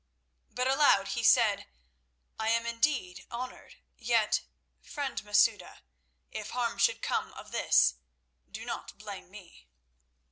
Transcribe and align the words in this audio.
But 0.49 0.67
aloud 0.67 1.09
he 1.09 1.21
said, 1.21 1.67
"I 2.39 2.49
am 2.49 2.65
indeed 2.65 3.23
honoured; 3.31 3.75
yet, 3.99 4.41
friend 4.81 5.23
Masouda, 5.23 5.83
if 6.31 6.49
harm 6.49 6.79
should 6.79 7.03
come 7.03 7.31
of 7.33 7.51
this, 7.51 7.97
do 8.49 8.65
not 8.65 8.97
blame 8.97 9.29
me." 9.29 9.67